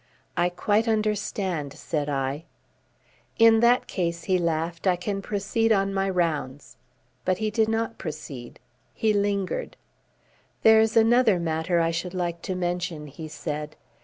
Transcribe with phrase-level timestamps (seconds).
[0.35, 2.45] "I quite understand," said I.
[3.37, 6.77] "In that case," he laughed, "I can proceed on my rounds."
[7.23, 8.59] But he did not proceed.
[8.95, 9.77] He lingered.
[10.63, 13.75] "There's another matter I should like to mention," he said.